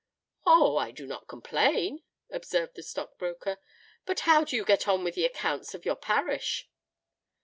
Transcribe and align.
"Oh! 0.47 0.77
I 0.77 0.89
do 0.89 1.05
not 1.05 1.27
complain," 1.27 2.01
observed 2.31 2.73
the 2.73 2.81
stock 2.81 3.19
broker. 3.19 3.59
"But 4.05 4.21
how 4.21 4.43
do 4.43 4.55
you 4.55 4.65
get 4.65 4.87
on 4.87 5.03
with 5.03 5.13
the 5.13 5.25
accounts 5.25 5.75
of 5.75 5.85
your 5.85 5.95
parish?" 5.95 6.67